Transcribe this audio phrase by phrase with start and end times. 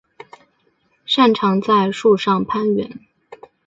[1.05, 3.01] 擅长在树上攀援。